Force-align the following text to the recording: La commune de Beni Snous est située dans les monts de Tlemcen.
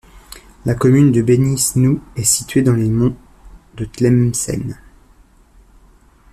La 0.65 0.73
commune 0.73 1.11
de 1.11 1.21
Beni 1.21 1.59
Snous 1.59 2.01
est 2.15 2.23
située 2.23 2.63
dans 2.63 2.73
les 2.73 2.89
monts 2.89 3.15
de 3.75 3.85
Tlemcen. 3.85 4.75